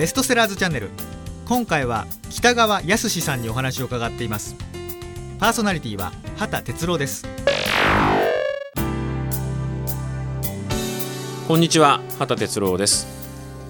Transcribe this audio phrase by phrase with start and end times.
[0.00, 0.88] ベストセラーズチャンネル。
[1.46, 4.56] 今回は北川康さんにお話を伺っています。
[5.38, 7.28] パーソナリティは畑哲郎です。
[11.46, 13.06] こんにちは畑哲郎です。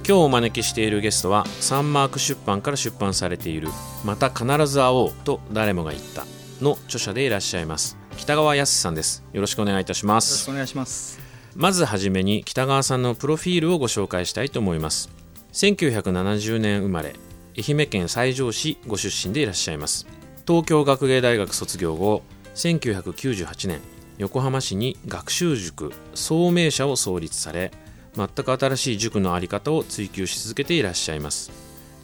[0.07, 3.67] 今日お招きしているゲストはサンマーク出版から出版されている
[4.05, 6.27] また必ず会おうと誰もが言った
[6.61, 9.25] の著者でいらっしゃいます北川康さんです。
[9.33, 11.19] よろしくお願いいたしまよろしすくお願いします。
[11.57, 15.11] まずはじめに北川さんのプロフィールをご紹介したいと思います
[15.53, 17.15] 1970年生まれ
[17.59, 20.07] 愛媛県西条市ご出身でいらっしゃいます。
[20.47, 22.23] 東京学芸大学卒業後
[22.55, 23.81] 1998年
[24.19, 27.73] 横浜市に学習塾創明社を創立され
[28.15, 31.51] 全く新しい塾の在り方を追求し続けていらっしゃいます。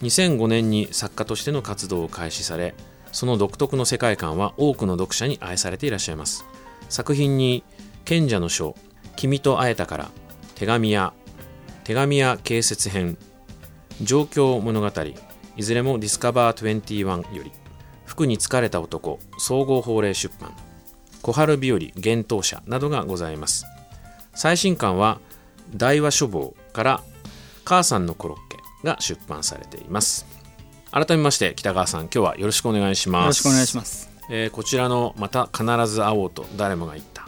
[0.01, 2.75] 2005年に作家としての活動を開始され
[3.11, 6.45] その独特の世界観は多くの読者に愛されていらっしゃいます。
[6.89, 7.63] 作品に
[8.05, 8.75] 賢者の書
[9.15, 10.11] 君と会えたから
[10.55, 11.13] 手紙や
[11.83, 13.17] 手紙や警説編
[14.01, 14.91] 状況物語
[15.55, 17.51] いずれもディスカバー21より
[18.05, 20.51] 服に疲れた男総合法令出版
[21.21, 23.65] 小春日和幻冬舎などがございます。
[24.33, 25.19] 最新刊は
[25.75, 27.03] 大和書房から
[27.65, 30.25] 母さんのコロッケが出版されています。
[30.91, 33.23] 改めまして北川さん今日はよろしくお願いします。
[33.23, 34.09] よろしくお願いします。
[34.29, 37.27] えーこちらの「また必ず会おうと誰もが言った」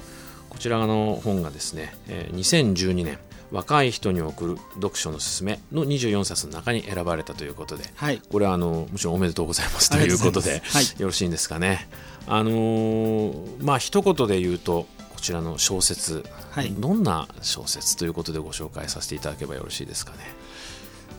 [0.49, 3.17] こちらの本がですね、えー2012年
[3.51, 8.21] 若い人に送る読書のすすめの24冊の中に選ばれたということではい。
[8.29, 11.01] これはあのもちろんおめでとうございますということではい。
[11.01, 11.87] よろしいんですかね。
[12.27, 16.71] あのーまあ一言で言うとこちらの小説、はい。
[16.71, 20.19] どんな小説ということでご紹介させていただけばよろしいですかね。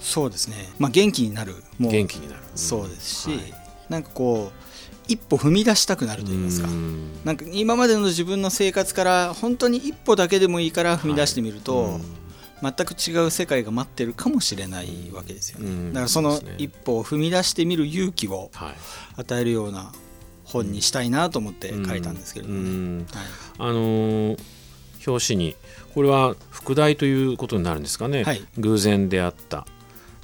[0.00, 0.56] そうですね。
[0.78, 1.92] まあ元気になるもう。
[1.92, 2.40] 元気になる。
[2.54, 3.38] そうですし、はい。
[3.90, 4.70] なんかこう
[5.06, 6.68] 一歩踏み出したくなると言いますか。
[6.68, 7.10] うん。
[7.24, 12.19] なんか今までの自分の生活から本当に一歩だけでもいいから踏み出してみると、うん
[12.62, 15.92] 全く違う世界が待ってるかもしれないわけですよね、うん。
[15.92, 18.74] だからその一歩を踏み出してみる勇気をはい。
[19.16, 19.92] 与えるような
[20.44, 23.06] 本にしたいなと思って書いたんですけれどもね、うん。
[23.12, 23.26] はい。
[23.58, 24.38] あのー
[25.06, 25.56] 表紙に
[25.94, 28.42] これは副題ということになるんですかね、はい。
[28.58, 29.66] 偶然出会った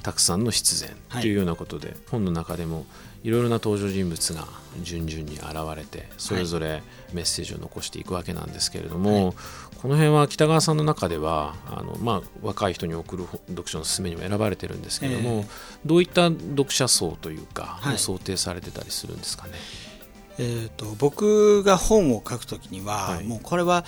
[0.03, 2.85] たくさんの必然はいというようなことで、本の中でも
[3.23, 4.47] いろいろな登場人物が
[4.83, 5.45] 順々に現
[5.75, 9.35] れてそれぞれメッセージを残していくわけなんですけれども、はい
[9.81, 15.47] この辺は北川さんの中ではあの、まあ、若い人に送る読書の勧めにも選ばれてるんですけれども、え
[15.85, 17.95] どういった読者層というか、はい。
[17.95, 19.53] を想定されてたりするんですかね？
[20.39, 23.23] えー、と僕が本を書くときには、はい。
[23.23, 23.85] もうこれは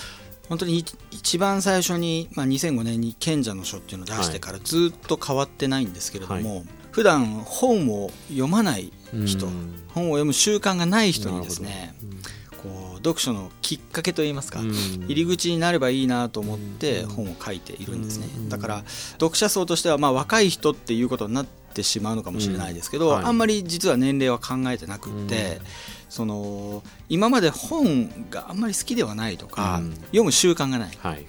[0.48, 8.92] 本当に一一番最初に、まあ、2005年に賢者の書っていうのを出してからずっと変わってないんですけれども、普段本を読まない
[9.26, 9.84] 人、うん。
[9.94, 14.72] 本を読む習慣がない人にですなねうんこう読書のきっかけといいますか、うん。
[15.08, 17.10] 入り口になればいいなと思ってうん。
[17.10, 18.84] 本を書いているんですね、うんだから
[19.14, 25.66] 読者層としてはまあ若い人っていうことになってしまうのかもしれないですけど、あんまり実は年齢は考えてなくって、うん。
[26.10, 29.94] その今まで本があんまり好きではないとか、うん。
[29.94, 30.98] 読む習慣がない。
[31.00, 31.26] はい。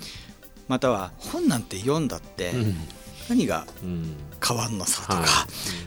[0.68, 2.76] または本なんて読んだってうん。
[3.28, 4.16] 何がうん。
[4.46, 5.26] 変わんのさとか、はい。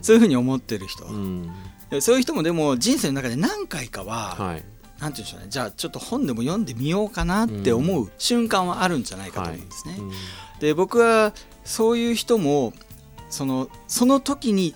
[0.04, 1.52] そういうふうに思ってる人、うん。
[2.00, 4.64] そういう人もでも人生の中で何回かは、はい
[5.00, 5.48] なんて言うんでしょうね。
[5.50, 9.96] じゃあちょっと本でも読んでみようかなって思う瞬間はあるんじゃないかと思うんですね。
[10.00, 10.12] うん
[10.60, 11.34] で僕は
[11.66, 12.72] そういう人も
[13.30, 14.76] そのその時に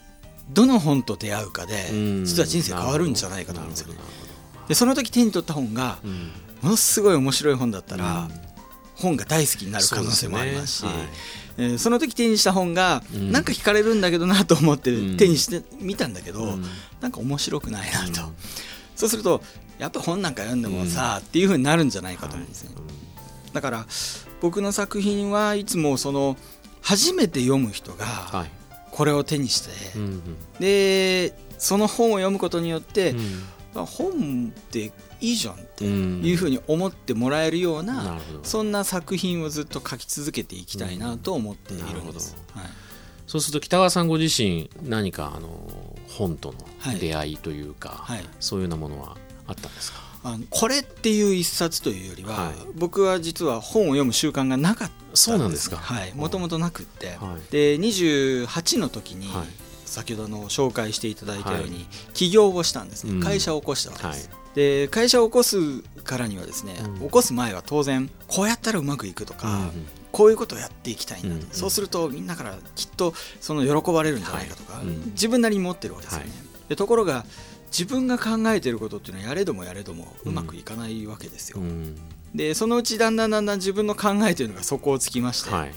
[0.52, 2.26] どの本と出会うかでうん。
[2.26, 4.00] 実は人生変わるんじゃないかと思うんですよね。
[4.68, 5.98] でその時手に取った本が
[6.62, 8.32] ものすごい面白い本だったら、うん。
[8.96, 10.86] 本が大好きになる可能性もありますし
[11.60, 13.32] えーその時手にした本が、うん。
[13.32, 15.18] なんか惹かれるんだけどなと思ってうん。
[15.18, 16.66] 手にしてみたんだけど、うん。
[17.00, 18.36] なんか面白くないなと、うん。
[18.96, 19.42] そうすると
[19.80, 22.72] やっぱ本なんか読んでもさ、っていうふうになるんじゃないかと思うんですね。
[22.76, 23.54] はい。
[23.54, 23.86] だから
[24.42, 26.38] 僕の作品はいつもその
[26.82, 28.52] 初めて読む人がはい。
[28.92, 29.70] これを手にして、
[30.60, 33.14] でその本を読むことによって、
[33.76, 42.36] 本っていいじゃんってうんいうふうに思ってもらえるような、そんな作品をずっと書き続けていきたいなと思っているんです。
[42.54, 42.66] はい。
[43.28, 46.96] そうすると北川さんご自身何かあの本とはい。
[46.96, 48.26] の出会いというか、はい。
[48.40, 49.16] そういうようなものは
[49.48, 50.00] あったんですか？
[50.24, 52.56] あのこれっていう一冊というよりは、はい。
[52.76, 55.78] 僕は実は本を読む習慣がなかったそうなんですか？
[55.78, 56.14] はい。
[56.14, 57.52] もともとなくって、はい。
[57.52, 59.48] で28の時に、はい。
[59.86, 61.86] 先ほどの紹介していただいたように、はい。
[62.14, 63.20] 起業をしたんですね、うん。
[63.22, 67.00] 会社を起こしたわけです、はで会社を起こすからにはですね、うん。
[67.02, 71.42] 起こす前は当然こうやったらうまくいくとか、うんこういうことをやっていきたいなと、うん。
[71.52, 74.88] そうするとみんなからきっとその喜ばれるんじゃないかとか、はい。
[74.88, 75.06] うん。
[75.12, 76.70] 自分なりに持ってるわけですよね、はい。
[76.70, 77.24] でところが
[77.72, 81.96] 自分が考えてることっていうのはやれどもやれどもうまくいかないわけですよ、うん。
[82.34, 85.74] でそのうちだんだんだんだん自分の考えというのが底をつきまして、はい。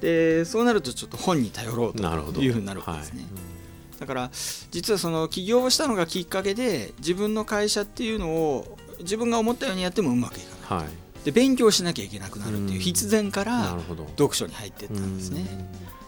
[0.00, 4.00] でそうなるとちょっと本に頼ろうというふうになるわけですね、はい。
[4.00, 4.30] だから
[4.70, 10.84] 実はその起業したのがきっかけで自分の会社っていうのを自分が思ったようにやってもうまくいかない。
[10.84, 11.24] はい。
[11.24, 13.78] で勉強しなきゃいけなくなるっていう必然かなら
[14.16, 15.46] 読書に入っていったんですね。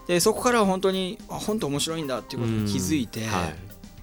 [0.07, 3.29] でそこからは本当にあ本って面白いんだっていうことに気づいて、うん。
[3.29, 3.55] はい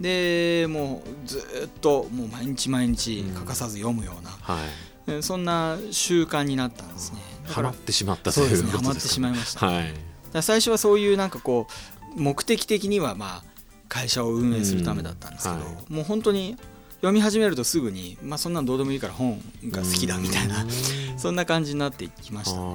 [0.02, 4.66] でもうずっともう毎日毎日欠かさず読むような、はい。
[5.06, 7.20] えそんな習慣になったんですね。
[7.46, 8.82] だからハマってしまったとそうですいうことね。
[8.82, 9.94] ハマってしまいました、はい。
[10.42, 11.68] 最初はそういうなんかこ
[12.16, 13.44] う目的的にはまあ
[13.88, 16.56] 会社を運営するためだったんですけど、うんはもう本当に
[17.02, 20.62] 読み始めるとすぐに、まあ、そんなのどうでもいいから本が好きだみたいな。
[20.62, 20.70] う ん
[21.18, 22.56] そんな感じになっていきました。
[22.56, 22.66] なる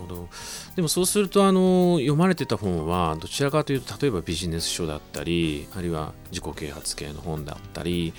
[0.00, 0.28] ほど。
[0.76, 8.12] でもそうするとあの読まれてた本はどちらかというと例えばビジネス書だったりあるいは自己啓発系の本だったり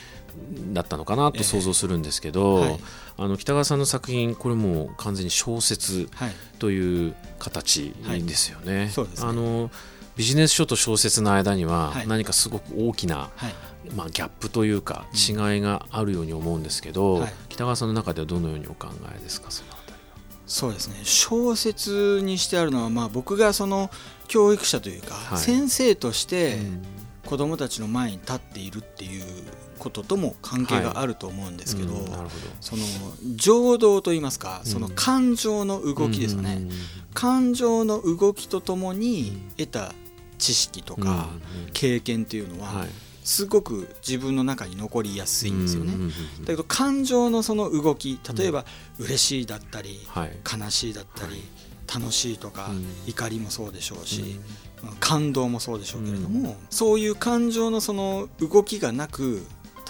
[0.73, 2.79] だったのかなと想像するんですけど、ええはい。
[3.17, 6.35] あの北川さんの作品これもう完全に小説はい。
[6.59, 8.91] という形ですよね。
[8.93, 9.29] そうですね。
[9.29, 9.71] あの
[10.17, 12.07] ビジネス書と小説の間にははい。
[12.07, 13.53] 何かすごく大きな、はい
[13.95, 17.33] まあ、ギャップというか違いがあるように思うんですけど、はい。
[17.49, 19.69] 北川さんの中ではどのようにお考えですかその
[20.49, 20.95] そうですね。
[21.03, 23.91] 小説にしてあるのは、まあ、僕がその
[24.27, 25.37] 教育者というか、はい。
[25.37, 26.59] 先生としては。
[27.25, 29.23] 子どもたちの前に立っているっていう
[29.77, 32.05] こととも関係があると思うんですけど、うん。
[32.05, 32.29] なるほど。
[32.59, 32.83] その
[33.35, 36.69] 情動といいますかその感情の動きですよね、うん。
[37.13, 39.93] 感情の動きとともに得た
[40.39, 41.29] 知識とか
[41.67, 41.71] うん。
[41.73, 42.89] 経験っていうのははい
[43.23, 45.93] すごく自分の中に残りやすいんですよね。
[46.41, 48.65] だけど感情のその動き例えば
[48.99, 50.37] 嬉しいだったりはい。
[50.61, 51.41] 悲しいだったりはい。
[52.01, 52.85] 楽しいとかうん。
[53.07, 54.39] 怒りもそうでしょうし
[54.83, 59.43] まあ感動もそうでしょうけれどもそういう感情のその動きがなく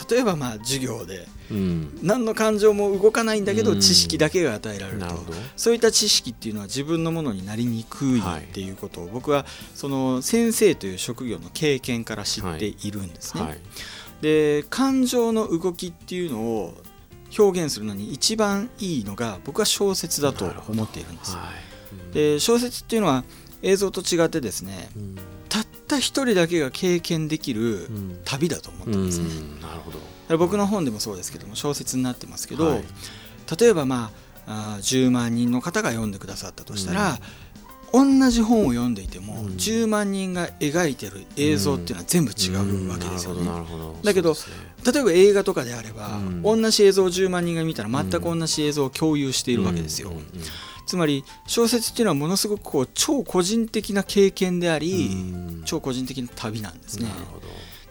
[0.10, 2.00] 例えばまあ授業でうん。
[2.02, 3.80] 何の感情も動かないんだけどうん。
[3.80, 5.06] 知識だけが与えられると。
[5.06, 5.38] なるほど。
[5.56, 13.44] そういった知識っていうのは自分のものになりにくいはいっていうことを僕はその先生という職業の経験から知っているんですね。
[13.44, 13.60] はい。
[14.22, 16.74] で感情の動きっていうのを
[17.38, 21.36] 表現するのに一番いいのが僕は小説だと思っているんです。
[21.36, 21.50] は
[22.12, 22.14] い。
[22.14, 23.24] で小説っていうのは
[23.62, 25.16] 映像と違ってですねうん
[25.50, 28.20] たった一人だけが経験できるうん。
[28.24, 29.26] 旅だと思ってですね。
[29.26, 29.62] うん。
[29.62, 30.38] なるほど。
[30.38, 32.84] 僕の本でもそうですけども小説になってますけど、はい。
[33.60, 34.12] 例えばま
[34.48, 37.20] ああー10万人の方が読んでくださったとしたら、
[37.92, 39.48] 同じ本を読んでいても、うん。
[39.56, 43.50] 10万人が描いてる映像っていうのは全部違うわけですよね。
[44.04, 44.40] だけどね。
[44.94, 46.42] 例えば映画とかであれば、うん。
[46.44, 50.10] 同じ映像を10万人が見たら全く同じ映像を共有しているわけですよ。
[50.10, 50.16] うん。
[50.18, 50.24] うん
[50.90, 55.16] つまり小説っていうのはものすごくこう超個人的な経験であり、う
[55.60, 55.62] ん。
[55.64, 57.08] 超個人的な旅なんですね。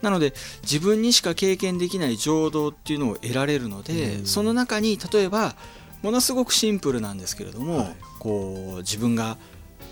[0.03, 4.27] なので自分にしか経験できない情動っていうのを得られるので、うん。
[4.27, 5.55] その中に例えば
[6.03, 7.97] ものすごくシンプルなんですけれども、はい。
[8.19, 9.39] こう自分が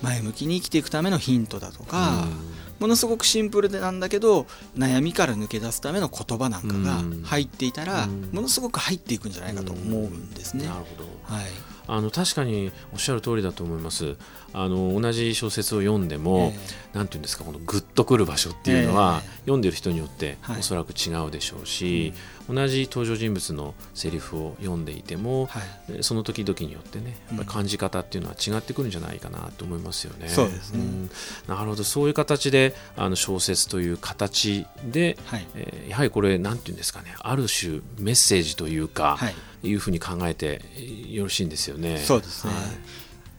[0.02, 2.80] 前向きに生きていくためのヒントだとか、うん。
[2.80, 7.22] ものすごくシンプルでなんだけど悩みから抜け出すための言葉なんかがうん。
[7.22, 8.30] 入っていたら、うん。
[8.32, 10.66] ものすごく入っていくんじゃないかと思うんですね。
[10.66, 11.04] なるほど。
[11.22, 14.16] はいあの確かにおっしゃる通りだと思います。
[14.52, 16.52] あの同じ小説を読んでも、
[16.94, 19.30] えなんていうんですかこのグッとくる場所っていうのは、ええ。
[19.40, 20.60] 読んでる人によってはい。
[20.60, 22.14] おそらく違うでしょうし、
[22.48, 25.62] 同じ登場人物のセリフを読んでいても、はい。
[25.98, 30.28] えその時々によってねやっぱり感じ方っていうのは違ってくるんじゃないかなと思いますよね。
[30.28, 30.78] そうですね。
[30.78, 31.10] ん。
[31.46, 31.84] なるほど。
[31.84, 35.46] そういう形であの小説という形で、はい。
[35.54, 40.62] えーやはりこれなんていうんですかねある種メッセージというか、はいい、うふうに考えて
[41.08, 41.98] よろしいんですよね。
[41.98, 42.52] そうですね。
[42.52, 42.62] はい。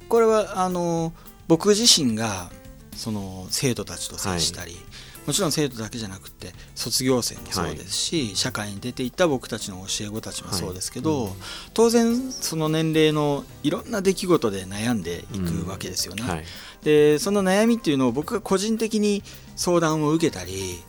[0.09, 1.13] これはあの
[1.47, 2.49] 僕自身が
[2.95, 4.77] その生徒たちと接したり、
[5.25, 11.31] もちろん生徒だけじゃなくて卒業生もそうですし、社会に出ていった僕たちの教え子たちもそうですけど、はい。
[11.31, 11.37] うん。
[11.73, 16.23] 当然その年齢のいろんな出来事で悩んでいくわけですよね。
[16.23, 16.45] はい。
[16.83, 19.23] でその悩みっていうのを僕が個人的に
[19.55, 20.79] 相談を受けたり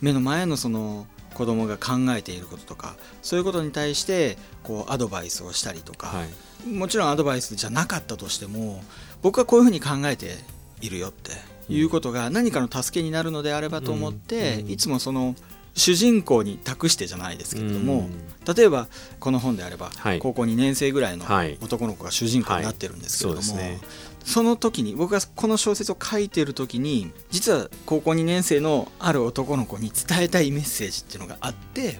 [0.00, 6.28] 目の前のその子供が考えていることとかそういうことに対してこうアドバイスをしたりとか、はい。
[6.68, 8.82] もちろんアドバイスじゃなかったとしても
[9.20, 10.36] 僕はこういうふうに考えて
[10.80, 11.32] いるよって
[11.68, 14.70] いうことが何かの助けになるのであればと思って、うん。
[14.70, 15.34] いつもその
[15.74, 18.54] 主人公に託してじゃないですけれども、うん。
[18.54, 18.88] 例えば
[19.20, 20.18] この本であれば、はい。
[20.18, 21.58] 高校2年生ぐらいのはい。
[21.62, 23.46] 男の子が主人公になってるんですけれども、はい。
[23.48, 23.80] そね
[24.24, 31.98] その時に僕がこの小説を書いてる時に実は高校2年生のある男の子に伝えたいメッセージっていうのがあって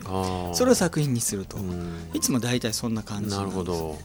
[0.55, 2.11] それを作品にすると、うん。
[2.14, 3.91] いつも大体そんな感じなんです、ね、なるほど。
[3.91, 3.99] はい、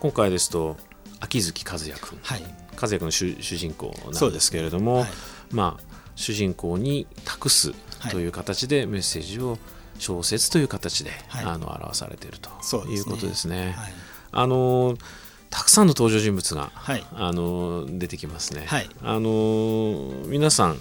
[0.00, 0.76] 今回ですと
[1.20, 2.18] 秋月和也君。
[2.22, 2.42] はい。
[2.80, 5.10] 和也君の主主人公なんですそうですけれども、はい。
[5.52, 5.82] まあ、
[6.16, 7.72] 主人公に託す
[8.10, 9.58] という形でメッセージを
[9.98, 11.44] 小説という形で、はい。
[11.44, 12.50] あの表されていると
[12.88, 13.74] いうことですね。
[13.76, 13.92] はい。
[14.32, 14.96] あの
[15.54, 17.06] たくさんの登場人物が、はい。
[17.14, 18.64] あの出てきますね。
[18.66, 18.90] はい。
[19.02, 20.78] あの皆さん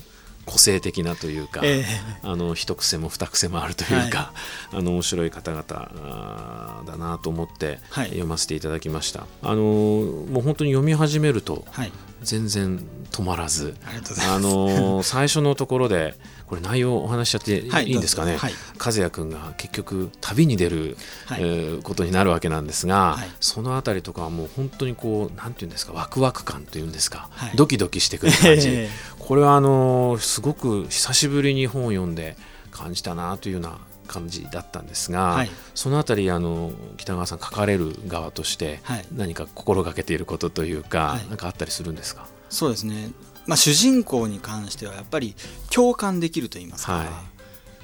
[0.47, 1.85] 個性的なというか、え
[2.23, 4.33] あの一癖も二癖もあるというか、
[4.71, 8.07] あの面白い方々あーだなと思ってはい。
[8.07, 9.27] 読ませていただきました。
[9.43, 11.91] あのもう本当に読み始めるとはい。
[12.23, 14.35] 全然止まらず、ありがとうございます。
[14.37, 16.15] あの最初のところで
[16.47, 18.53] これ内容お話しちゃってはいいいんですかね、はい。
[18.79, 21.41] 和也君が結局旅に出る、はい。
[21.41, 23.29] えーことになるわけなんですが、はい。
[23.39, 25.93] そのあたりとかはもう本当にこうなんていうんですか？
[25.93, 27.51] ワクワク感というんですか、はい。
[27.55, 32.35] ドキドキしてくる感じ、えこれはあのすごく久しぶりに本を読んで
[32.71, 35.49] 感じたなというような感じだったんですが、はい。
[35.75, 39.05] そのあたりあの北川さん書かれる側としてはい。
[39.15, 41.37] 何か心がけていることというか、はい。
[41.37, 42.27] かあったりするんですか？
[42.49, 43.09] そうですね、
[43.45, 45.35] まあ、主人公に関してはやっぱり
[45.69, 47.07] 共感できると言いますか、はい。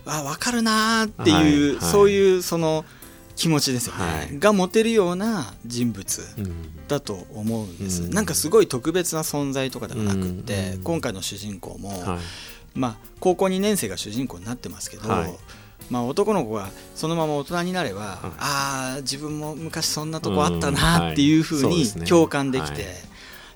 [0.06, 1.92] あ分かるなーっていう、はいはい。
[1.92, 2.86] そういうその
[3.36, 4.40] 気持ちですよね、はい。
[4.40, 6.88] が持てるような人物うん。
[6.88, 8.12] だと思うんです、うん。
[8.12, 10.84] なんかすごい特別な存在とかではなくって、うん。
[10.84, 12.20] 今回の主人公も、はい。
[12.76, 15.34] まあ、高校2年生が主人公になってますけど、はい。
[15.90, 18.06] まあ、男の子がそのまま大人になれば、い。
[18.40, 22.94] ああ自分も昔そんなとこあったなっていうふうに共感できて、はい。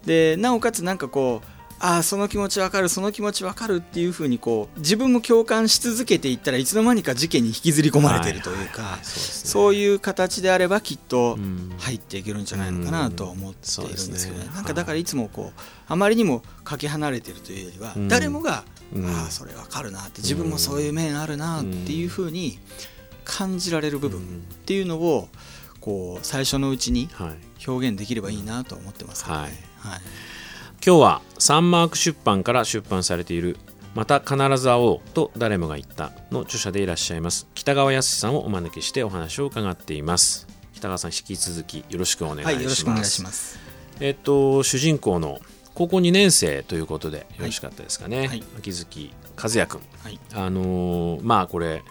[0.05, 1.47] でなおかつなんかこう
[1.85, 8.91] ああその気持ちわかるその気持ちわかるっていうふうにこう自分も共感し続けていったらいつの間にか事件に引きずり込まれてるというか、はい。
[8.93, 9.49] はいそうですね。
[9.49, 11.73] そういう形であればきっとうん。
[11.77, 18.07] 入っていけるんじゃないのかなとは思っているんですけどなんかだからいつもこうあまりにもかけ離れてるというよりは、うん。
[18.07, 18.63] 誰もが、
[18.95, 19.05] うん。
[19.05, 22.59] ああそれわかるなって自分もそういう面あるなっていうふうに
[23.25, 24.23] 感じられる部分っ
[24.63, 25.27] ていうのを
[25.81, 27.67] こう最初のうちにはい。
[27.67, 29.41] 表現できればいいなと思ってますけどね。
[29.41, 29.51] はい。
[29.91, 30.01] はい
[30.85, 33.55] 今日はサンマーク出版から出版されている
[33.95, 40.45] 「また必ず会おう」と誰もが言ったの著者でいらっしゃいます北川康さんをお招きしてお話を伺っています。
[40.73, 43.59] 北川さん引き続きよろしくお願いします、はい、よろしくお願いします。
[44.01, 45.39] えっと主人公の
[45.73, 48.43] 高校2年生ということでよろしかったですかね、はい。
[48.57, 49.81] 秋月和也君。
[50.03, 51.81] はい、あのーまあこれ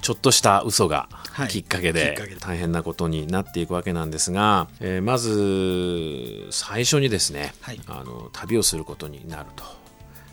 [0.00, 1.48] ちょっとした嘘がはい。
[1.48, 7.80] きっかけで大変なことになっていくわけなんですが、えーまず最初にですね、はい。
[7.86, 9.64] あの旅をすることになると。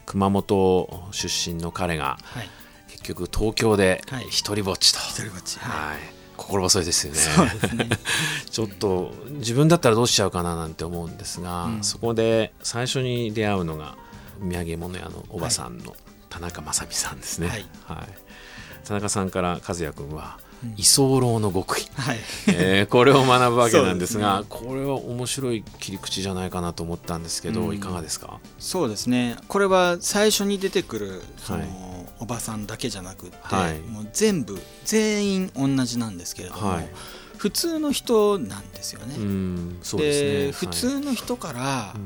[0.05, 2.49] 熊本出身の彼がはい、
[2.89, 4.25] 結局東京ではい。
[4.29, 4.99] 一人ぼっちと、
[5.59, 5.97] はい。
[6.37, 7.85] 心細いですよね。
[7.85, 7.89] ね。
[8.49, 11.83] ちょっと自分だったらどうしちゃうかななんて思うんですが、うん。
[11.83, 13.95] そこで最初に出会うのが
[14.41, 15.95] 土産物屋のおばさんの
[16.29, 17.65] 田中正美さんですね、はい
[18.85, 27.75] 田中さんから和也君はうん居候の極意、はい、えーこれを学ぶわけなんですがそうこれは面白い切り口じゃないかなと思ったんですけど、うん。
[27.75, 28.39] いかがですか？
[28.57, 29.35] そうですね。
[29.47, 31.69] これは最初に出てくるその、はい。
[32.19, 33.79] おばさんだけじゃなくって、はい。
[33.79, 36.89] もう全部全員同じなんですけれども、はい。
[37.37, 39.15] 普通の人なんですよね。
[39.17, 40.51] うんそうですね。
[40.53, 41.99] 普通の人からはい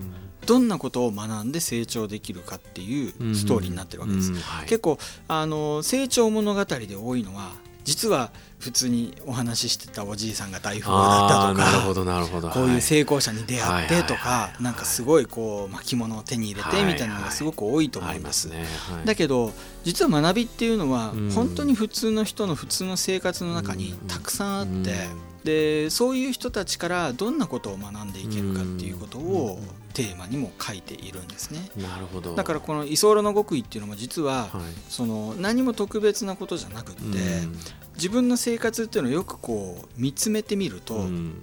[0.45, 4.31] どんなことを学んで成長できるかっていううんストーリーになってるわけです。
[4.65, 7.51] 結構あの成長物語で多いのは
[7.85, 18.49] 実は普通にお話ししてたおじいさんが大富豪だったとかこういう成功者に出会ってとかはいなんかすごいこう巻物を手に入れてみたいなのがすごく多いと思あうんです。
[18.49, 19.53] りますだけど
[19.85, 21.31] 実は学びっていうのはうん。
[21.31, 25.07] 本当に普通の人の普通の生活の中にたくさんあって
[25.43, 29.59] でそういう人たちからどんなことを学んでいけるかっていうことを
[29.93, 31.69] テーマにも書いているんですね。
[31.77, 32.35] なるほど。
[32.35, 34.61] だからこの「居候の極意」っていうのも実ははい。
[34.89, 37.07] その何も特別なことじゃなくってう
[37.47, 37.59] ん。
[37.95, 41.41] 自分の生活っていうのをよくこう見つめてみるとうん。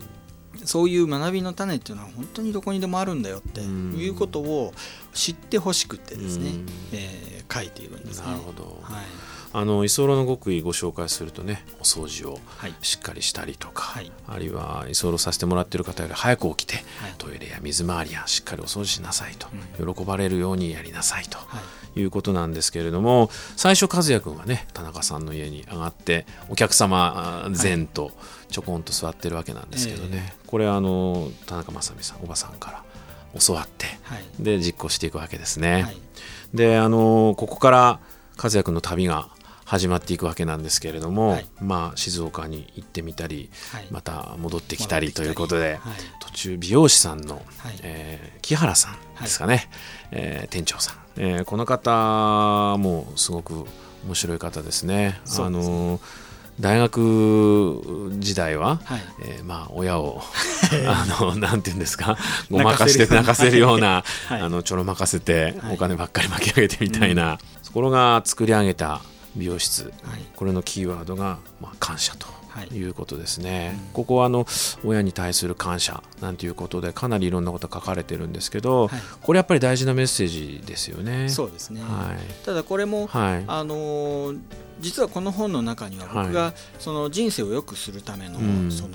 [0.65, 4.73] そういう学びの種っていうのは本当にどこにでもあるんだよっていうことを
[5.13, 6.67] 知ってほしくてですねうん。
[6.93, 8.27] えー書いているんですね。
[8.27, 8.81] なるほど。
[8.83, 9.05] はい
[9.59, 12.75] あの居候の極意ご紹介するとねお掃除をはい。
[12.83, 14.13] しっかりしたりとか、はい。
[14.29, 17.15] あるいは居候させてもらってる方より早く起きて、はい。
[17.17, 19.49] トイレや水回りやしっかりお掃除しなさいと、
[19.83, 21.39] う喜ばれるようにやりなさいと。
[21.39, 21.45] は
[21.95, 22.01] い。
[22.01, 28.11] いうことなんですけれども最初和也君はね田中さんの家に上がってお客様あ前と
[28.51, 32.85] ちょこんと座ってるわけなんですけどね、これあの田中正美さんおばさんから
[33.41, 34.25] 教わってはい。
[34.39, 35.85] で実行していくわけですね。
[35.85, 35.97] はい。
[36.53, 38.01] であのここから
[38.37, 39.31] 和也君の旅が
[39.67, 41.47] 始まっていくわけなんですけれども、はい。
[41.61, 43.87] まあ静岡に行ってみたり、はい。
[43.91, 45.95] また戻ってきたりということで、はい。
[46.21, 47.45] 途中美容師さんの、はい。
[47.83, 49.69] えー木原さんですかね、
[50.13, 53.67] えー店長さん、えーこの方もすごく
[54.07, 55.21] 面白い方ですね。
[55.25, 55.47] すね。
[55.47, 56.01] あの
[56.61, 59.01] 大学時代は、はい。
[59.25, 60.23] えーまあ親を
[60.87, 62.17] あのなんていうんですか？
[62.51, 64.41] ごまかして泣かせるような、はい。
[64.41, 65.75] あのちょろまかせてはい。
[65.75, 69.01] お金ばっかり巻き上げてみたいな、ところが作り上げた
[69.37, 69.85] 美容室。
[69.85, 70.25] はい。
[70.35, 72.27] これのキーワードが、まあ、感謝と
[72.75, 72.83] い。
[72.85, 73.79] うことですね。
[73.89, 73.93] うん。
[73.93, 74.47] ここはあの
[74.85, 79.01] 親に対する感謝なんていうことでかなりいろんなこと書かれてるんですけど、はい。
[79.21, 81.29] これやっぱり大事なメッセージですよね。
[81.29, 82.45] そうですね、はい。
[82.45, 83.45] ただこれも、はい。
[83.47, 84.39] あのー
[84.79, 88.71] 実はこの本の中には僕がその人生を良くするための、うん。
[88.71, 88.91] その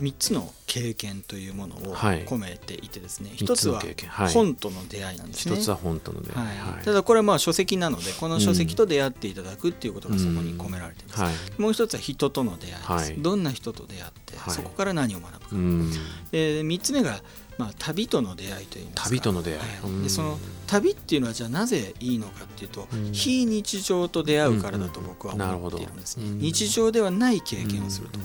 [0.00, 2.24] 3つの経験というものをはい。
[2.24, 5.56] 込めていてですね、三つの一つは本との出会いなんですね。
[5.56, 6.46] 一つは本との出会い。
[6.46, 6.84] はい。
[6.84, 11.60] ただこれはまあ書籍なのでこの書籍と出会っていただくっていうことがそこに込められています、はい。
[11.60, 13.14] もう一つは人との出会いです、はい。
[13.18, 14.54] どんな人と出会って、はい。
[14.54, 15.90] そこから何を学ぶか、うん。
[16.30, 17.20] で3つ目が、
[17.58, 19.04] まあ、旅との出会いといいますか。
[19.04, 19.58] 旅との出会い。
[19.58, 20.02] はうん。
[20.02, 23.12] でその旅っていうのはじゃあなぜいいのかっていうと、うん。
[23.12, 26.38] 非日常と出会うからだと僕は思っているんですね、うん。
[26.38, 28.18] 日常ではない経験をすると、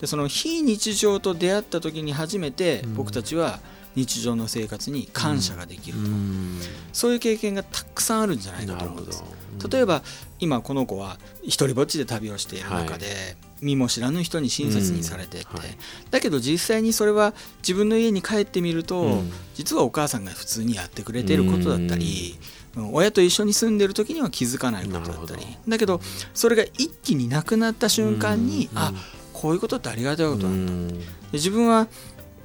[0.00, 2.94] でその非日常と出会った時に初めてうん。
[2.94, 3.60] 僕たちは
[3.94, 6.60] 日常の生活に感謝ができるうと、ん。
[6.92, 9.24] そういう経験がたくさんあるんじゃないかと思うんです。
[9.68, 10.02] 例えば
[10.38, 15.58] 今この子は一人ぼっちで旅をしている中で、見も知らぬ人に親切にされてって、うん。
[15.58, 15.68] はい。
[16.12, 19.32] だけど実際にそれは自分の家に帰ってみると、うん。
[19.54, 22.38] 実はお母さんが普通にやってくれてることだったり、
[22.76, 22.94] うん。
[22.94, 25.42] 親と一緒に住んでる時には気づかないことだったり。
[25.66, 26.00] だけど
[26.34, 28.78] それが一気になくなった瞬間に、うん。
[28.78, 28.92] あ
[29.40, 30.98] こういうことってありがたいことうなんだ、ん。
[30.98, 31.86] で自分は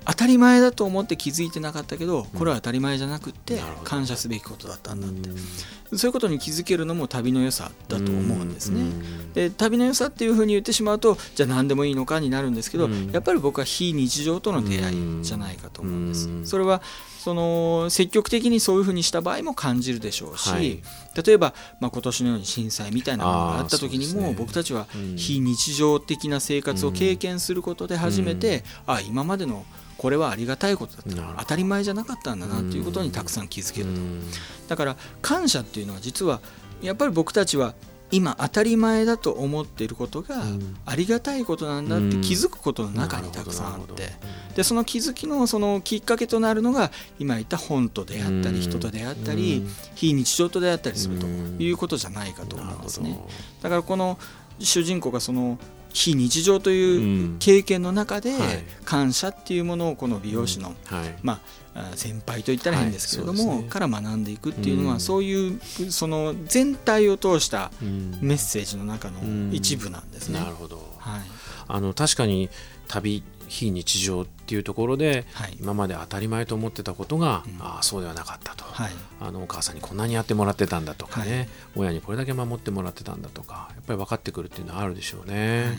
[0.05, 5.29] 当たり前だと思って気づいてなかったけどこれは当たり前じゃなくって感謝すべきことだったんだって。
[5.29, 5.97] うん。
[5.97, 8.81] そういうことに気づけるのも旅の良さだと思うんですね。
[8.81, 9.33] うん。
[9.33, 13.11] で旅の良さっていうふうに言ってしまうとじゃあ何でもいいのかになるんですけど、うん。
[13.11, 16.27] やっぱり僕は非日常との出会いじゃないかと思うんです。
[16.27, 16.45] うん。
[16.45, 16.81] それは
[17.23, 20.81] その積極的にそういうふうにした場合も感じるでしょうし、はい。
[21.25, 24.35] 例えば、まあ、今年のように震災みたいなものがあった時にも、ね。
[24.37, 29.65] 僕たちはうん非日常的な生活を経験することで初めて、あ今までの
[29.97, 31.39] これはありがたいことだった。
[31.39, 33.91] 当たり前じゃなかったんだなっていうことにたくさん気づけると。
[33.91, 34.21] うん。
[34.67, 36.41] だから感謝っていうのは実は
[36.81, 37.73] やっぱり僕たちは
[38.13, 40.75] 今当たり前だと思っていることがうん。
[40.85, 44.11] ありがたいことなんだって気づくことの中にたくさんあって。
[44.55, 49.69] でその気づきのそのきっかけとなるのが今言った本と出会ったうんり人と出会ったりうん。
[49.95, 51.57] 非日常と出会ったりするとうん。
[51.59, 52.83] いうことじゃないかと思ないるほど。
[52.85, 53.19] ますね
[53.63, 54.19] だからこの
[54.59, 55.57] 主人公がその
[55.93, 57.37] 非日常といううん。
[57.39, 58.63] 経験の中ではい。
[58.83, 61.15] 感謝っていうものをこの美容師のはい。
[61.21, 61.41] ま
[61.75, 64.99] あ、あ先輩と言ったら変ですけれども、から学んでいくっていうのは、うん。
[64.99, 68.17] そういうその全体を通したうん。
[68.21, 69.51] メッセージの中のうん。
[69.53, 70.39] 一部なんですね。
[70.39, 70.77] なるほど。
[70.97, 71.21] はい。
[71.67, 72.49] あの確かに
[72.87, 75.57] 旅非日常っていうところではい。
[75.59, 77.61] 今まで当たり前と思ってたことが、うん。
[77.61, 78.91] ああそうではなかったと、はい。
[79.21, 81.47] あのお母さんにこんなにやってもらってたんだとかね、はい。
[81.75, 85.65] 親にこれだけ守ってもらってたんだとかやっぱり分かってくるっていうのはあるでしょうね。
[85.65, 85.77] はい。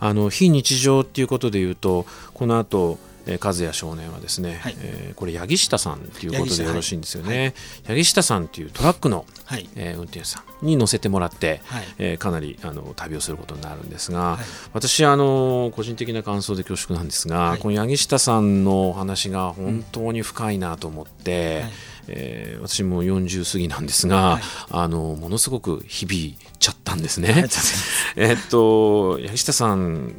[0.00, 2.98] あの非日常っていうことで言うとこの後
[3.28, 4.76] えー和也少年はですね、はい。
[4.80, 7.54] えーこれ八木下さんということでよろしいんですよね、
[7.86, 9.68] 八木下さんっていうトラックの、はい。
[9.76, 11.84] えー運転手さんに乗せてもらって、はい。
[11.98, 14.38] えーかなりあの旅をすることになるんですが、はい。
[14.72, 17.58] 私あの個人的な感想で恐縮なんですが、はい。
[17.58, 21.72] この八木下さんのお話が本当に深いなと思って、はい。
[22.08, 24.42] えー私も40過ぎなんですが、はい。
[24.70, 27.46] あのものすごく響いちゃったんですね。
[28.16, 30.14] えっと八木下さん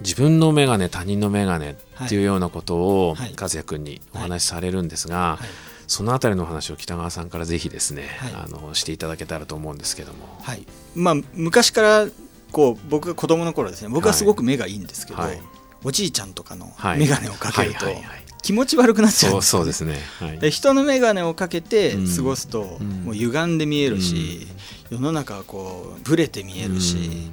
[0.00, 1.74] 自分の眼鏡他人の眼鏡っ
[2.08, 2.76] ていうようなこと
[3.08, 3.34] をはい。
[3.40, 5.48] 和也君にお話しされるんですが、はい。
[5.86, 8.32] そのあたりの話を北川さんからぜひですね、はい。
[8.34, 10.18] あのしていただけたらと思うんですけども。
[10.42, 10.66] はい。
[10.94, 12.06] まあ、昔から
[12.52, 15.40] こう僕が子供の頃ですね僕はすごく目がいいんですけど、はい。
[15.82, 16.98] おじいちゃんとかのはい。
[16.98, 18.24] 眼鏡をかけるとはいはいはい。
[18.42, 19.98] 気持ち悪くなっちゃうんそうですよね。
[20.18, 20.50] そうですね。
[20.50, 22.16] 人の眼鏡をかけてうん。
[22.16, 23.04] 過ごすと、うん。
[23.04, 24.46] もう歪んで見えるし、
[24.90, 27.30] 世の中はこうブレて見えるし、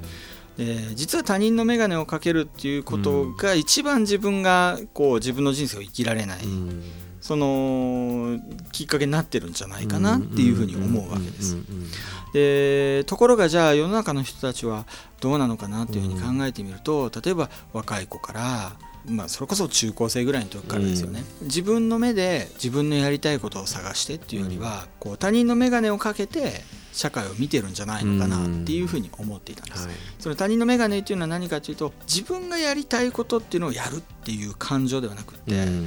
[0.58, 6.82] で実は他人の眼鏡をかけるっていうことが一番自分がこう自分の人生を生きられない、うん。
[7.20, 8.38] その
[8.72, 11.54] きっかけになってるんじゃないかなっていうふうに思うわけです。
[11.54, 11.60] うん。
[11.60, 11.66] うん。
[11.82, 11.90] うん。
[12.32, 14.84] でところがじゃあ世の中の人たちは
[15.20, 18.72] どうなのかなっていうふうに考えてみると、例えば若い子から、
[19.06, 26.62] まあ、それこそ中高生ぐらいの時からですよね、自分の目で自分のやりたいことを探してっていうよりは、こう他人の眼鏡をかけて
[26.98, 29.86] 社会を見てるんじゃないのかなっていうふうに思っていたんです。
[29.86, 29.96] はい。
[30.18, 35.86] その他人の眼鏡っていうのは何かというと自分がやりたいことっていうのをやるっていう感情ではなくって、うん。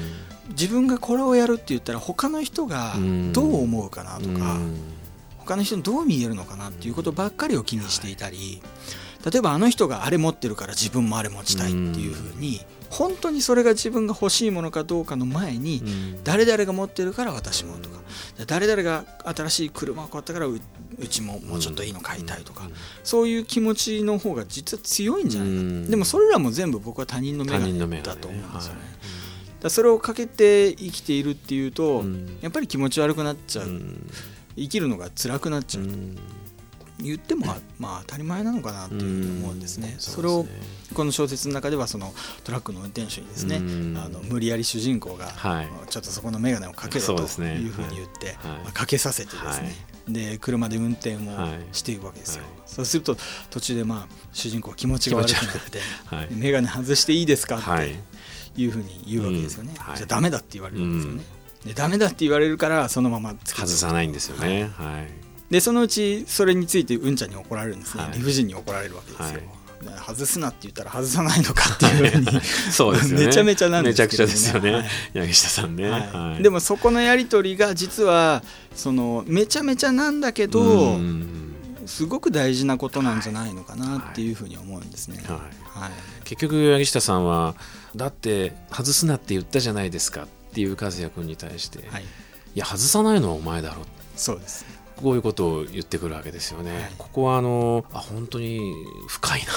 [0.52, 2.96] 自分がこれをやるって言ったら他の人が
[3.34, 4.78] どう思うかなとか、うん。
[5.40, 8.62] 他の人にどう見えるのかなっていうことばっかりを気にしていたり
[9.30, 16.24] 例えばあの人があれ持ってるから自分もあれ持ちたいっていうふうに本当にそれが自分が欲しいものかどうかの前にうん。
[16.24, 18.00] 誰々が持ってるから私もとか
[18.48, 20.60] 誰々が新しい車を買ったからう
[21.00, 22.70] うちももうちょっといいの買いたいとか
[23.04, 25.90] そういう気持ちの方が実は強いんじゃないかうん。
[25.90, 28.82] でもそれらも全部僕は他人の眼他人の眼鏡鏡だと思うんですよね。
[29.70, 32.40] それをかけて生きているっていうと、うん。
[32.42, 34.10] やっぱり気持ち悪くなっちゃう、うん。
[34.56, 36.18] 生きるのが辛くなっちゃう、うん
[37.02, 37.46] 言っても
[37.80, 39.96] まあ当たり前なのかなっていうふうに思うんですね。
[40.00, 40.46] そそれを
[40.94, 43.98] この小説の中ではそのトラックの運転手にですねうん。
[43.98, 45.68] あの無理やり主人公が、はい。
[45.90, 48.38] ちょっとそこの眼鏡をかけろというふうに言って、
[48.74, 49.76] かけさせてですね、
[50.08, 51.66] で車で運転をはい。
[51.72, 52.52] していくわけですよ、はい。
[52.66, 53.18] そうすると
[53.50, 55.80] 途中でまあ主人公は気持ちが悪くなって。
[56.06, 57.96] はい「眼鏡外していいですか?」っはい。
[58.54, 61.24] ていうふうに言うわけですよね、じゃあダメだって言われるんですよね、
[61.66, 64.70] でダメだって言われるからそのまま外さないんですよね。
[64.76, 68.14] はいでそのうちそれについてうんちゃんに怒られるんですね、はい。
[68.14, 69.42] 理不尽に怒られるわけですよ、
[70.08, 73.26] 外すなって言ったら外さないのかっていうふうに そうですよね。
[73.28, 74.86] めちゃめちゃなんですけどめちゃくちゃですよね、はい。
[75.14, 76.02] 柳下さんね、はい。
[76.02, 76.44] はい。
[76.44, 78.44] でもそこのやり取りが実は
[78.76, 81.38] そのめちゃめちゃなんだけど、うん。
[81.86, 85.22] すごく大事なことなんじゃないのかなっていうふうに思うんですね。
[85.28, 85.38] はい。
[85.82, 85.92] はい。
[86.24, 87.56] 結局柳下さんは
[87.96, 92.04] だって外すなって言ったじゃないですかっていう和也君に対して、はい。
[92.04, 93.86] いや外さないのはお前だろ。
[94.16, 94.66] そうです
[95.02, 96.92] こういうことを言ってくるわけですよね、はい。
[96.98, 98.60] ここはあのあ本当に
[99.08, 99.48] 深いな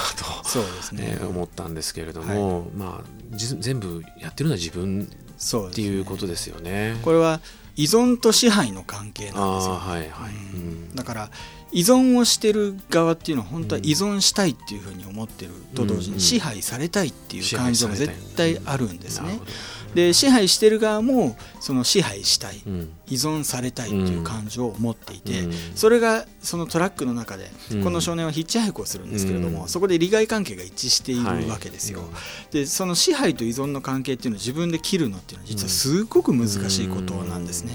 [0.41, 1.17] と、そうですね。
[1.19, 6.97] ね、思ったんですけれども、まあじ全部やってるのは自分っていうことですよね。
[7.03, 7.41] これは
[7.75, 10.09] 依存と支配の関係あなんですよ、あはいはい、
[10.53, 10.59] うん。
[10.59, 10.95] うん。
[10.95, 11.31] だから
[11.71, 19.27] 依存をしてる側っていうのは本当は依存したいっていうふうに思ってると同時うんに支配されたいっていう感情が絶対あるんですね。
[19.27, 19.45] なるほ。
[19.45, 19.51] ど
[19.95, 22.89] で支配してる側もその支配したいうん。
[23.07, 25.53] 依存されたいっていう感情を持っていて、うん。
[25.75, 27.83] それがそのトラックの中で、うん。
[27.83, 29.67] この少年はヒッチハイクをするんですけれども、うん。
[29.67, 31.43] そこで利害関係が一致していはい。
[31.43, 32.01] るわけですよ。
[32.01, 32.07] うん。
[32.51, 37.73] でその支配と依存の関係っていうのを自分で切るのっていうのは実はすごく難しいことなんですね。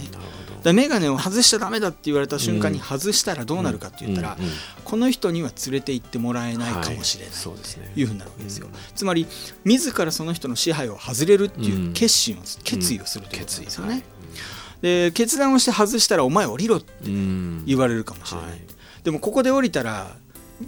[0.62, 4.36] だ眼鏡を外しちゃダメだって言われた瞬間に外したらどうなるかって言ったら、
[4.84, 7.90] この人には連れて行ってもらえないかもしれない、はいそうですね。
[7.96, 8.72] いうふうになるわけですよ、うん。
[8.94, 9.26] つまり
[9.64, 14.02] 自らその人の支配を外れるっていう決心を、決意をするということですよね、
[14.82, 17.64] で決断をして外したらお前降りろってうん。
[17.66, 18.60] 言われるかもしれない、はい。
[19.04, 20.16] でもここで降りたら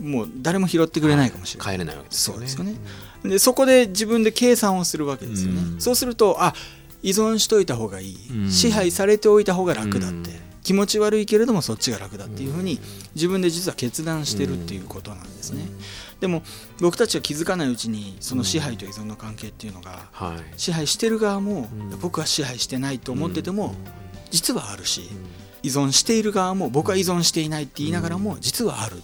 [0.01, 2.47] もう誰も拾ってくれないかもしれない、帰れないわけですよね。
[2.49, 2.79] そうでね。
[3.25, 5.81] でそこで自分で計算をするわけですよね、うん。
[5.81, 6.55] そうするとあ
[7.03, 8.51] 依存しといた方がいい、うん。
[8.51, 12.79] 支配されておいた方が楽だって、うん気持ち悪いけれどもそっちが楽だっていうふうに
[13.15, 15.65] 自分で実は決断してるっていうことなんですね、
[16.21, 16.43] でも
[16.81, 20.55] 僕たちは気づかないうちにその支配と依存の関係っていうのがはい。
[20.57, 21.99] 支配してる側もうん。
[22.01, 23.75] 僕は支配してないと思っててもうん。
[24.31, 25.03] 実はあるし
[25.63, 29.01] 依存している側も僕は依存していないって言いながらも実はあるっ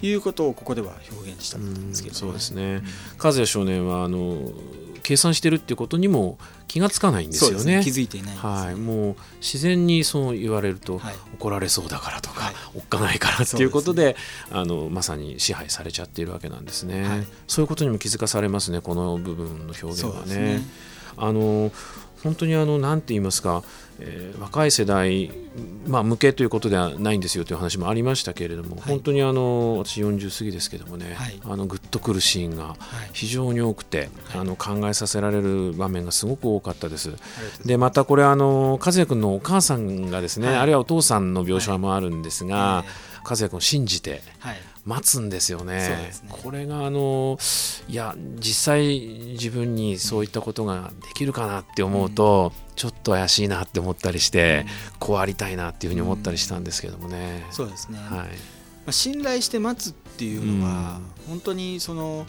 [0.00, 2.82] ていうことをここでは表現したんですけど、そうですね。
[3.22, 4.52] 和也少年はあの
[5.02, 6.38] 計算してるっていうことにも
[6.68, 7.72] 気がつかないんですそうですね。
[7.74, 7.84] よね。
[7.84, 8.40] 気づいていないね。
[8.40, 11.14] はい、もう自然にそう言われると、はい。
[11.34, 12.54] 怒られそうだからとか、はい。
[12.74, 14.16] おっかないからっていうことで
[14.50, 17.26] あのまさに支配されちゃっているわけなんですね、はい。
[17.46, 20.62] そういうことにも気づかされますねこの部分の表現はね。
[21.16, 21.70] あの
[22.22, 23.62] 本当にあのなんて言いますか、
[23.98, 25.30] えー若い世代、
[25.86, 28.84] まあ、向けということではないんですよという話もありましたけれども、はい。
[28.86, 31.40] 本当にあの私40過ぎですけどもね、はい。
[31.44, 32.76] あのグッとくるシーンがはい。
[33.12, 34.40] 非常に多くて、はい。
[34.40, 37.12] あの考えさせられる場面がすごく多かったです。
[37.64, 40.56] でまたこれあの和也君のお母さんがですね、はい。
[40.56, 45.74] あるいはお父さんの描写もあるんですが、え和也君を信じてはい待つんですよね。
[45.74, 46.12] ね。
[46.28, 47.38] これがあの
[47.88, 48.98] いや実際
[49.32, 54.66] 自分にそういったことができるかなって思うと、ちょっと怪しいなって思ったりして、
[54.98, 57.46] こうありたいなっていうふうに思ったりしたんですけどもね。
[57.50, 58.28] そうですね、まはい。
[58.86, 62.26] あ、信頼して待つっていうのは、本当にその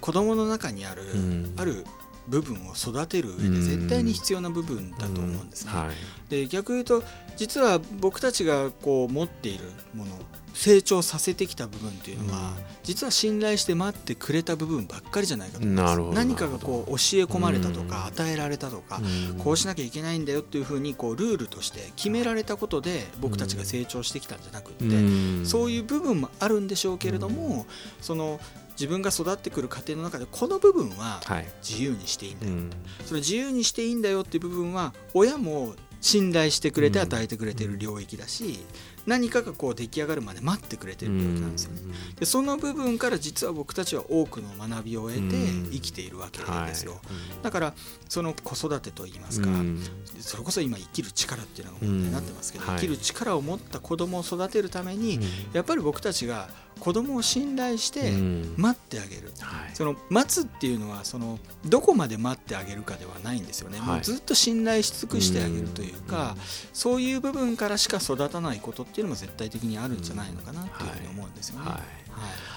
[0.00, 1.54] 子供の中にある、うん。
[1.56, 1.86] ある
[2.28, 5.72] 部分を育てる上で絶対に必要な部分だと思うんですね。
[5.72, 6.30] はい。
[6.30, 7.02] で逆言うと
[7.36, 10.12] 実は僕たちがこう持っているもの
[10.54, 12.46] 成長させてきた部分というのは、うん。
[12.84, 16.00] 実は信頼して待ってくれた部分ばっかりじゃないかと思います。
[16.14, 18.06] 何かがこう教え込まれたとか、うん。
[18.06, 19.00] 与えられたとか、
[19.32, 19.38] うん。
[19.38, 25.44] こうしなきゃいけないんだよっていうふうにこうルールとして決められたことで僕たちが成長してきたんじゃなくって、うん。
[25.44, 27.66] そういう部分もあるんでしょうけれども、
[28.00, 28.38] その
[28.74, 31.46] 自分が育ってくる過程の中でこの部分ははい。
[31.66, 32.70] 自由にしていいんだよ、うん。
[33.04, 37.04] その自由にしていいんだよっていう部分は親も信頼してくれてうん。
[37.06, 38.58] 与えてくれてる領域だし、
[39.06, 41.80] 何かがこう出来上がるまで待ってくれてる領域なんですよね。
[42.18, 45.70] でその部分から実は僕たちは多くの学びを得てうん。
[45.70, 46.68] 生きているわけはい。
[46.68, 47.00] ですよ。
[47.42, 47.74] だから
[48.08, 49.82] その子育てといいますか、うん。
[50.18, 55.24] それこそ今生きる力っていうのが問題になってますけど、生きる力を持った子供を育てるために、うん。
[55.52, 56.48] やっぱり僕たちが
[56.80, 58.54] 子供を信頼してうん。
[58.56, 59.74] 待ってあげる、はい。
[59.74, 63.88] その待つっていうのはそのどこまで待ってあげるかではないんですよね、はい。
[63.88, 66.36] もうずっと信頼し尽くしてあげるというか、
[66.72, 71.66] そういう部分からしか育たないことっていうのも絶対的にあるんじゃないのかなっていうふうに思うんですよね。
[71.66, 71.74] はい。
[71.74, 71.84] はい。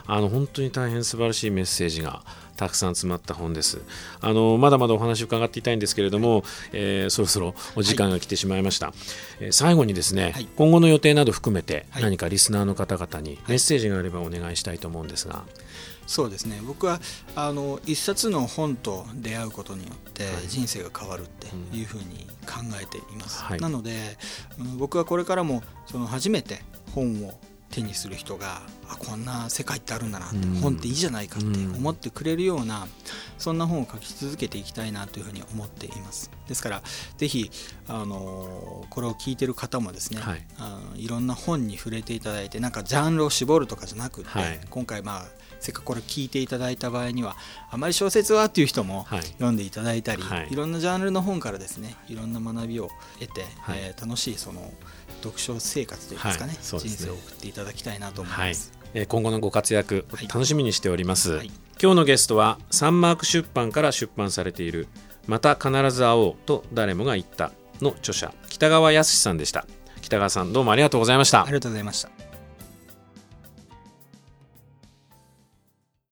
[0.08, 2.24] あの本当に大変素晴らしいメッセージが
[2.58, 3.82] たくさん詰まった本です。
[4.20, 6.44] あのまだまだお話伺っていたいんですけれども、
[6.74, 8.94] えーそろそろお時間が来てしまいました、
[9.40, 10.48] えー最後にですね、はい。
[10.58, 12.04] 今後の予定など含めてはい。
[12.04, 15.44] 何かリスナーの方々にメッセージがあればお願いしたいと思うんですが、
[16.08, 16.60] そうですね。
[16.66, 17.00] 僕は
[17.36, 20.48] あの一冊の本と出会うことによってはい。
[20.48, 23.60] 人生が変わるっていうふうに考えています、はい。
[23.60, 24.18] なので、
[24.60, 26.62] うん僕はこれからもその初めて
[26.94, 27.40] 本を
[27.72, 30.56] 手にする人があこんな世界ってあるんだなって、うん。
[30.62, 32.88] 本っていいじゃないかって思ってくれるような
[33.38, 36.32] そんな本を書き続けていきたいなというふうに思っています。
[36.48, 36.82] ですから
[37.18, 37.52] ぜひ
[37.88, 40.46] あのこれを聞いてる方もですね、はい。
[40.58, 44.60] あのいろんな本に触れていただいてなんかジャンルを絞るとかじゃなくって、はい。
[44.70, 45.26] 今回まあ
[45.60, 47.36] せっかくこれ聞いていただいた場合には
[47.72, 49.24] あまり小説はっていう人もはい。
[49.24, 50.48] 読んでいただいたり、はい。
[50.52, 53.80] い、ろんなジャンルの本からですねいろんな学びを得て、はい。
[53.80, 54.72] えー楽しいその
[55.24, 56.58] 読書生活というんですかね,、はい。
[56.58, 56.62] ね。
[56.62, 58.77] 人生を送っていただきたいなと思います。
[58.94, 60.28] えー今後のご活躍はい。
[60.28, 61.52] 楽しみにしております、はい。
[61.82, 64.88] 今日のゲストはサンマーク出版から出版されている
[65.28, 69.66] 「また必ず会おうと誰もが言った」の著者北川康さんでした。
[70.02, 71.44] 北川さんどうもありがとうございました。
[71.44, 72.27] ありがとうございました